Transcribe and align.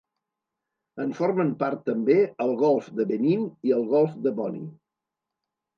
En 1.03 1.11
formen 1.19 1.51
part 1.59 1.85
també 1.91 2.17
el 2.47 2.57
golf 2.65 2.89
de 3.01 3.09
Benín 3.13 3.45
i 3.71 3.79
el 3.81 3.89
golf 3.95 4.19
de 4.27 4.37
Bonny. 4.43 4.67